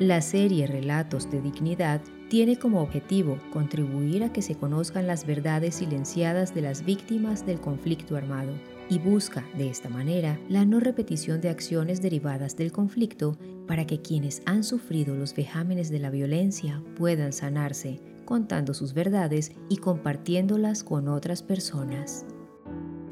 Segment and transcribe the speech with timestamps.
[0.00, 2.00] La serie Relatos de Dignidad
[2.30, 7.60] tiene como objetivo contribuir a que se conozcan las verdades silenciadas de las víctimas del
[7.60, 8.50] conflicto armado
[8.88, 13.36] y busca, de esta manera, la no repetición de acciones derivadas del conflicto
[13.66, 19.52] para que quienes han sufrido los vejámenes de la violencia puedan sanarse, contando sus verdades
[19.68, 22.24] y compartiéndolas con otras personas.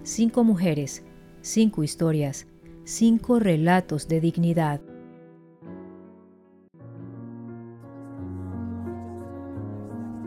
[0.04, 1.04] Cinco mujeres,
[1.42, 2.46] cinco historias,
[2.84, 4.80] cinco relatos de dignidad.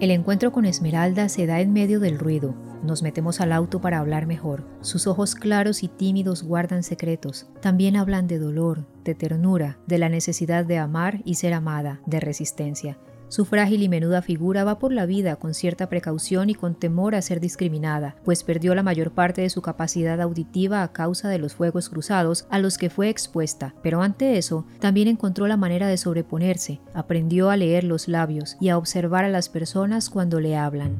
[0.01, 3.99] El encuentro con Esmeralda se da en medio del ruido, nos metemos al auto para
[3.99, 4.65] hablar mejor.
[4.81, 7.47] Sus ojos claros y tímidos guardan secretos.
[7.61, 12.19] También hablan de dolor, de ternura, de la necesidad de amar y ser amada, de
[12.19, 12.97] resistencia.
[13.31, 17.15] Su frágil y menuda figura va por la vida con cierta precaución y con temor
[17.15, 21.37] a ser discriminada, pues perdió la mayor parte de su capacidad auditiva a causa de
[21.37, 25.87] los fuegos cruzados a los que fue expuesta, pero ante eso también encontró la manera
[25.87, 30.57] de sobreponerse, aprendió a leer los labios y a observar a las personas cuando le
[30.57, 30.97] hablan.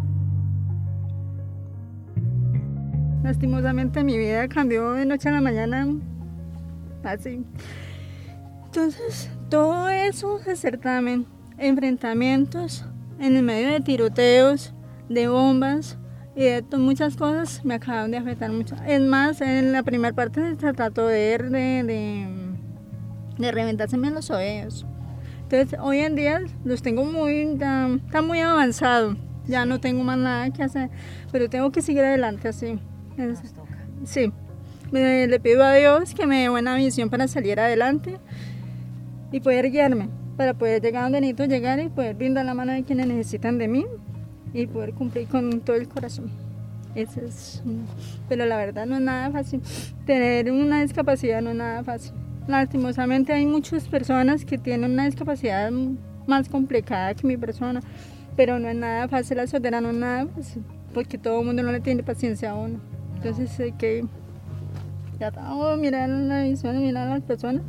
[3.24, 5.86] Lastimosamente mi vida cambió de noche a la mañana,
[7.04, 7.44] así.
[8.68, 11.26] Entonces, todo eso, ese certamen,
[11.58, 12.86] enfrentamientos,
[13.20, 14.74] en el medio de tiroteos,
[15.10, 15.98] de bombas
[16.36, 18.76] y de muchas cosas, me acaban de afectar mucho.
[18.88, 22.28] Es más, en la primera parte se trató de, de, de,
[23.38, 24.86] de reventárseme los oídos.
[25.44, 27.60] Entonces, hoy en día los tengo muy,
[28.06, 29.18] está muy avanzado.
[29.48, 30.90] Ya no tengo más nada que hacer,
[31.32, 32.80] pero tengo que seguir adelante así.
[34.06, 34.32] Sí,
[34.92, 38.18] le pido a Dios que me dé buena visión para salir adelante
[39.32, 42.82] y poder guiarme, para poder llegar donde necesito llegar y poder brindar la mano a
[42.82, 43.86] quienes necesitan de mí
[44.54, 46.32] y poder cumplir con todo el corazón.
[46.96, 47.64] Eso es,
[48.28, 49.62] pero la verdad no es nada fácil.
[50.06, 52.14] Tener una discapacidad no es nada fácil.
[52.48, 55.72] Lastimosamente hay muchas personas que tienen una discapacidad
[56.28, 57.82] más complicada que mi persona,
[58.36, 61.64] pero no es nada fácil, la soltera no es nada fácil, porque todo el mundo
[61.64, 62.80] no le tiene paciencia a uno.
[63.16, 64.04] Entonces hay que
[65.48, 67.64] oh, mirar la visión, mirar a las personas.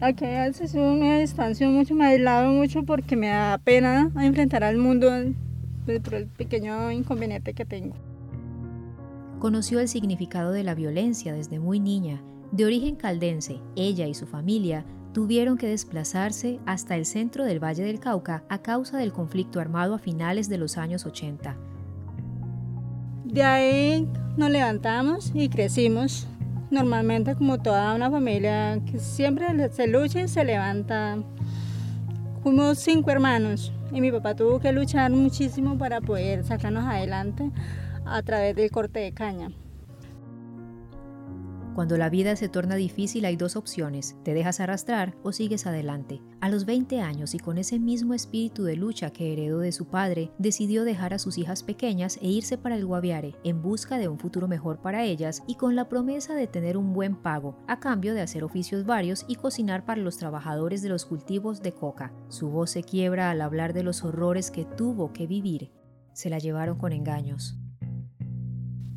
[0.00, 4.76] Aquí a veces me distancio mucho, me aislado mucho porque me da pena enfrentar al
[4.76, 5.10] mundo
[5.86, 7.94] por el pequeño inconveniente que tengo.
[9.38, 12.22] Conoció el significado de la violencia desde muy niña.
[12.52, 17.84] De origen caldense, ella y su familia tuvieron que desplazarse hasta el centro del Valle
[17.84, 21.56] del Cauca a causa del conflicto armado a finales de los años 80.
[23.24, 24.06] De ahí
[24.36, 26.28] nos levantamos y crecimos.
[26.70, 31.18] Normalmente como toda una familia que siempre se lucha y se levanta.
[32.42, 37.50] Fuimos cinco hermanos y mi papá tuvo que luchar muchísimo para poder sacarnos adelante
[38.04, 39.50] a través del corte de caña.
[41.76, 46.22] Cuando la vida se torna difícil hay dos opciones, te dejas arrastrar o sigues adelante.
[46.40, 49.84] A los 20 años y con ese mismo espíritu de lucha que heredó de su
[49.84, 54.08] padre, decidió dejar a sus hijas pequeñas e irse para el Guaviare en busca de
[54.08, 57.78] un futuro mejor para ellas y con la promesa de tener un buen pago, a
[57.78, 62.10] cambio de hacer oficios varios y cocinar para los trabajadores de los cultivos de coca.
[62.30, 65.72] Su voz se quiebra al hablar de los horrores que tuvo que vivir.
[66.14, 67.58] Se la llevaron con engaños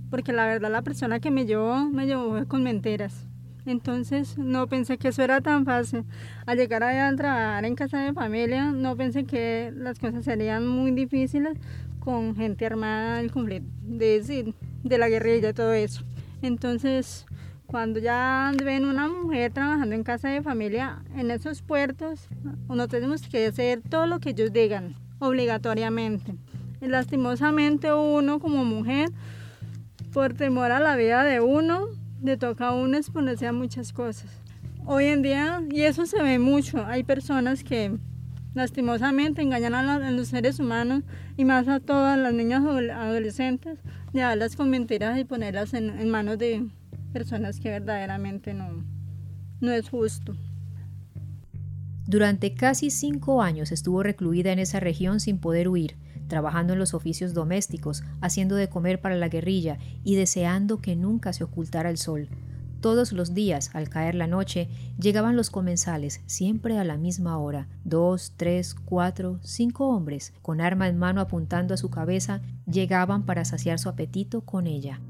[0.10, 3.26] porque la verdad la persona que me llevó me llevó con mentiras.
[3.66, 6.06] Entonces no pensé que eso era tan fácil.
[6.46, 10.92] Al llegar a trabajar en casa de familia, no pensé que las cosas serían muy
[10.92, 11.58] difíciles
[12.00, 14.54] con gente armada del conflicto, de,
[14.84, 16.04] de la guerrilla, todo eso.
[16.42, 17.26] Entonces,
[17.66, 22.28] cuando ya ven una mujer trabajando en casa de familia, en esos puertos,
[22.68, 26.34] uno tenemos que hacer todo lo que ellos digan, obligatoriamente.
[26.82, 29.10] Y lastimosamente uno como mujer
[30.20, 31.88] por temor a la vida de uno,
[32.22, 34.30] le toca a uno exponerse a muchas cosas.
[34.86, 37.98] Hoy en día, y eso se ve mucho, hay personas que
[38.54, 41.04] lastimosamente engañan a, los seres humanos
[41.38, 43.80] y más a todas las niñas adolescentes,
[44.12, 46.68] llevarlas con mentiras y ponerlas en, manos de
[47.14, 48.84] personas que verdaderamente no,
[49.62, 50.36] no es justo.
[52.08, 55.96] Durante casi cinco años estuvo recluida en esa región sin poder huir
[56.30, 61.34] trabajando en los oficios domésticos, haciendo de comer para la guerrilla y deseando que nunca
[61.34, 62.30] se ocultara el sol.
[62.80, 67.68] Todos los días, al caer la noche, llegaban los comensales, siempre a la misma hora,
[67.84, 73.44] dos, tres, cuatro, cinco hombres, con arma en mano apuntando a su cabeza, llegaban para
[73.44, 75.02] saciar su apetito con ella.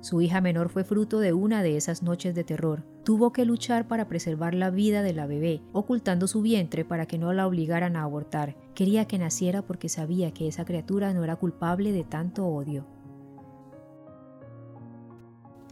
[0.00, 2.84] Su hija menor fue fruto de una de esas noches de terror.
[3.06, 7.18] Tuvo que luchar para preservar la vida de la bebé, ocultando su vientre para que
[7.18, 8.56] no la obligaran a abortar.
[8.74, 12.84] Quería que naciera porque sabía que esa criatura no era culpable de tanto odio.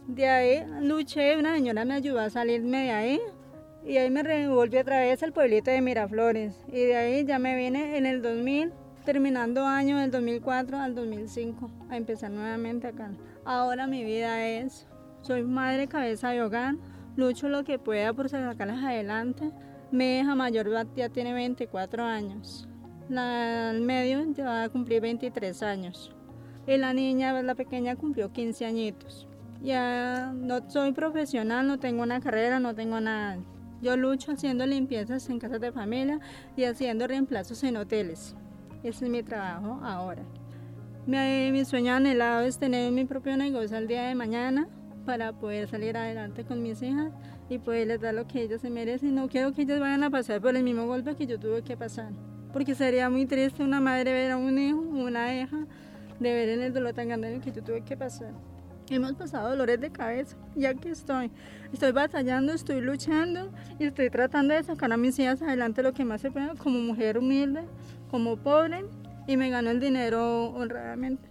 [0.07, 3.19] De ahí luché, una señora me ayudó a salirme de ahí
[3.83, 7.57] y ahí me volví otra vez al pueblito de Miraflores y de ahí ya me
[7.57, 8.71] vine en el 2000
[9.03, 13.11] terminando año del 2004 al 2005 a empezar nuevamente acá.
[13.43, 14.87] Ahora mi vida es,
[15.21, 16.75] soy madre cabeza de hogar,
[17.15, 19.51] lucho lo que pueda por sacarlas adelante.
[19.91, 22.67] Mi hija mayor ya tiene 24 años,
[23.07, 26.15] la medio ya va a cumplir 23 años
[26.67, 29.27] y la niña, la pequeña, cumplió 15 añitos.
[29.61, 33.37] Ya no soy profesional, no tengo una carrera, no tengo nada.
[33.81, 36.19] Yo lucho haciendo limpiezas en casas de familia
[36.55, 38.35] y haciendo reemplazos en hoteles.
[38.83, 40.23] Ese es mi trabajo ahora.
[41.05, 44.67] Mi, mi sueño anhelado es tener mi propio negocio al día de mañana
[45.05, 47.11] para poder salir adelante con mis hijas
[47.49, 49.15] y poderles dar lo que ellas se merecen.
[49.15, 51.77] No quiero que ellas vayan a pasar por el mismo golpe que yo tuve que
[51.77, 52.11] pasar,
[52.51, 55.65] porque sería muy triste una madre ver a un hijo, una hija,
[56.19, 58.33] de ver en el dolor tan grande que yo tuve que pasar.
[58.89, 61.31] Hemos pasado dolores de cabeza y aquí estoy.
[61.73, 66.05] Estoy batallando, estoy luchando y estoy tratando de sacar a mis hijas adelante lo que
[66.05, 67.63] más se pueda como mujer humilde,
[68.11, 68.85] como pobre
[69.27, 71.27] y me gano el dinero honradamente.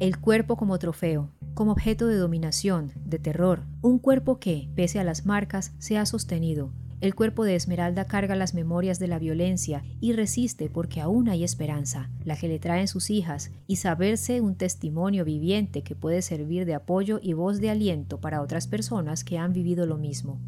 [0.00, 5.04] El cuerpo como trofeo, como objeto de dominación, de terror, un cuerpo que, pese a
[5.04, 6.72] las marcas, se ha sostenido.
[7.00, 11.42] El cuerpo de Esmeralda carga las memorias de la violencia y resiste porque aún hay
[11.42, 16.64] esperanza, la que le traen sus hijas, y saberse un testimonio viviente que puede servir
[16.64, 20.38] de apoyo y voz de aliento para otras personas que han vivido lo mismo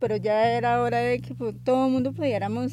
[0.00, 2.72] pero ya era hora de que todo el mundo pudiéramos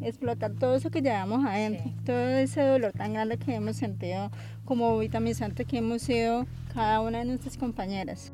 [0.00, 4.30] explotar todo eso que llevamos adentro, todo ese dolor tan grande que hemos sentido
[4.64, 8.32] como vitamizante que hemos sido cada una de nuestras compañeras.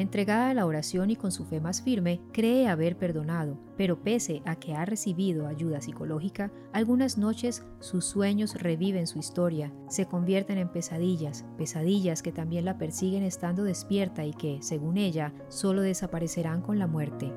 [0.00, 4.40] Entregada a la oración y con su fe más firme, cree haber perdonado, pero pese
[4.46, 10.56] a que ha recibido ayuda psicológica, algunas noches sus sueños reviven su historia, se convierten
[10.56, 16.62] en pesadillas, pesadillas que también la persiguen estando despierta y que, según ella, solo desaparecerán
[16.62, 17.30] con la muerte.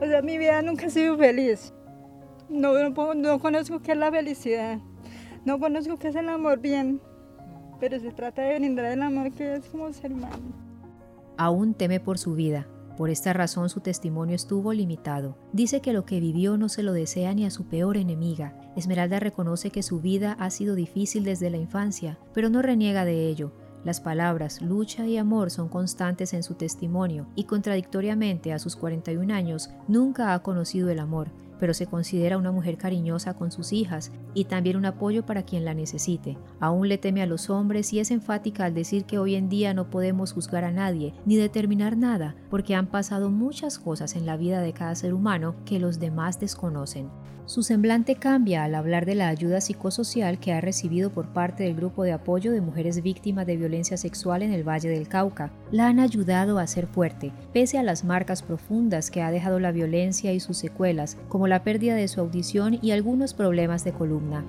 [0.00, 1.72] O sea, mi vida nunca ha sido feliz.
[2.48, 4.80] No, no, no conozco qué es la felicidad.
[5.44, 7.00] No conozco qué es el amor bien.
[7.78, 10.69] Pero se trata de brindar el amor que es como ser humano
[11.40, 12.66] aún teme por su vida.
[12.98, 15.38] Por esta razón su testimonio estuvo limitado.
[15.54, 18.60] Dice que lo que vivió no se lo desea ni a su peor enemiga.
[18.76, 23.26] Esmeralda reconoce que su vida ha sido difícil desde la infancia, pero no reniega de
[23.26, 23.52] ello.
[23.84, 29.32] Las palabras lucha y amor son constantes en su testimonio y contradictoriamente a sus 41
[29.32, 34.10] años nunca ha conocido el amor, pero se considera una mujer cariñosa con sus hijas
[34.34, 36.38] y también un apoyo para quien la necesite.
[36.58, 39.74] Aún le teme a los hombres y es enfática al decir que hoy en día
[39.74, 44.36] no podemos juzgar a nadie ni determinar nada, porque han pasado muchas cosas en la
[44.36, 47.10] vida de cada ser humano que los demás desconocen.
[47.50, 51.74] Su semblante cambia al hablar de la ayuda psicosocial que ha recibido por parte del
[51.74, 55.50] grupo de apoyo de mujeres víctimas de violencia sexual en el Valle del Cauca.
[55.72, 59.72] La han ayudado a ser fuerte, pese a las marcas profundas que ha dejado la
[59.72, 64.44] violencia y sus secuelas, como la pérdida de su audición y algunos problemas de columna.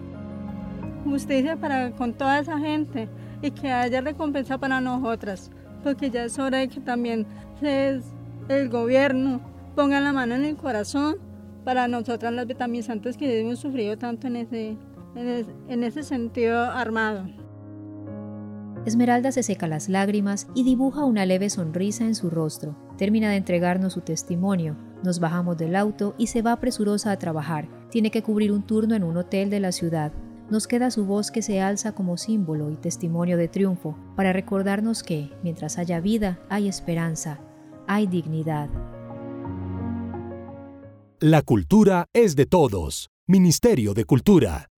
[1.03, 3.09] Justicia para con toda esa gente
[3.42, 5.51] y que haya recompensa para nosotras,
[5.83, 7.25] porque ya es hora de que también
[7.62, 9.42] el gobierno
[9.75, 11.15] ponga la mano en el corazón
[11.63, 14.77] para nosotras las vitamizantes que hemos sufrido tanto en ese,
[15.15, 17.25] en, ese sentido armado.
[18.86, 22.75] Esmeralda se seca las lágrimas y dibuja una leve sonrisa en su rostro.
[23.01, 24.75] Termina de entregarnos su testimonio.
[25.01, 27.67] Nos bajamos del auto y se va presurosa a trabajar.
[27.89, 30.13] Tiene que cubrir un turno en un hotel de la ciudad.
[30.51, 35.01] Nos queda su voz que se alza como símbolo y testimonio de triunfo para recordarnos
[35.01, 37.39] que, mientras haya vida, hay esperanza,
[37.88, 38.70] hay dignidad.
[41.20, 43.10] La cultura es de todos.
[43.25, 44.67] Ministerio de Cultura.